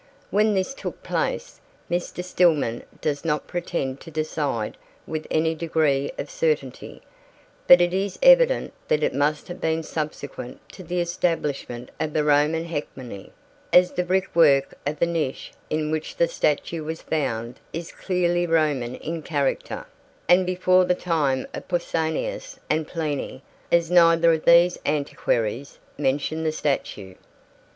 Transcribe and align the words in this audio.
When 0.31 0.55
this 0.55 0.73
took 0.73 1.03
place, 1.03 1.61
Mr. 1.87 2.23
Stillman 2.23 2.81
does 3.01 3.23
not 3.23 3.45
pretend 3.45 4.01
to 4.01 4.09
decide 4.09 4.75
with 5.05 5.27
any 5.29 5.53
degree 5.53 6.11
of 6.17 6.31
certainty, 6.31 7.03
but 7.67 7.81
it 7.81 7.93
is 7.93 8.17
evident 8.23 8.73
that 8.87 9.03
it 9.03 9.13
must 9.13 9.47
have 9.47 9.61
been 9.61 9.83
subsequent 9.83 10.57
to 10.73 10.81
the 10.81 10.99
establishment 10.99 11.91
of 11.99 12.13
the 12.13 12.23
Roman 12.23 12.65
hegemony, 12.65 13.31
as 13.71 13.91
the 13.91 14.01
brickwork 14.03 14.73
of 14.87 14.97
the 14.97 15.05
niche 15.05 15.51
in 15.69 15.91
which 15.91 16.15
the 16.17 16.27
statue 16.27 16.83
was 16.83 17.03
found 17.03 17.59
is 17.71 17.91
clearly 17.91 18.47
Roman 18.47 18.95
in 18.95 19.21
character, 19.21 19.85
and 20.27 20.47
before 20.47 20.83
the 20.83 20.95
time 20.95 21.45
of 21.53 21.67
Pausanias 21.67 22.57
and 22.71 22.87
Pliny, 22.87 23.43
as 23.71 23.91
neither 23.91 24.33
of 24.33 24.45
these 24.45 24.79
antiquaries 24.83 25.77
mentions 25.95 26.43
the 26.43 26.51
statue. 26.51 27.13